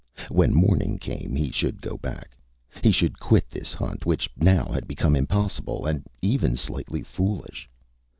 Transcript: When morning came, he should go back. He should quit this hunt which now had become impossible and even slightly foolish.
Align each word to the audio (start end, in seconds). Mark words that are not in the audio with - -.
When 0.29 0.51
morning 0.55 0.97
came, 0.97 1.35
he 1.35 1.51
should 1.51 1.79
go 1.79 1.95
back. 1.95 2.35
He 2.81 2.91
should 2.91 3.19
quit 3.19 3.47
this 3.51 3.71
hunt 3.71 4.03
which 4.03 4.27
now 4.35 4.65
had 4.73 4.87
become 4.87 5.15
impossible 5.15 5.85
and 5.85 6.03
even 6.23 6.57
slightly 6.57 7.03
foolish. 7.03 7.69